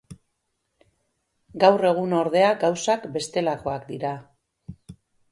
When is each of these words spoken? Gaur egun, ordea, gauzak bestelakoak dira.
Gaur 1.63 1.83
egun, 1.89 2.15
ordea, 2.19 2.47
gauzak 2.63 3.05
bestelakoak 3.17 3.85
dira. 3.91 4.15